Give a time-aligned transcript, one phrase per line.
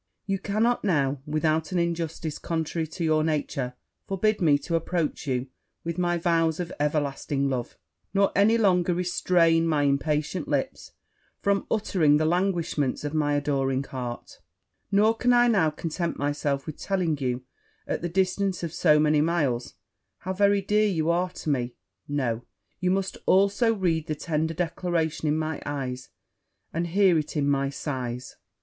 [0.25, 3.75] You cannot now, without an injustice contrary to your nature,
[4.07, 5.45] forbid me to approach you
[5.83, 7.77] with my vows of everlasting love;
[8.11, 10.93] nor any longer restrain my impatient lips
[11.39, 14.39] from uttering the languishments of my adoring heart:
[14.91, 17.43] nor can I now content myself with telling you,
[17.85, 19.75] at the distance of so many miles,
[20.21, 21.75] how very dear you are to me.
[22.07, 22.41] No!
[22.79, 26.09] you must also read the tender declarations in my eyes,
[26.73, 28.37] and hear it in my sighs.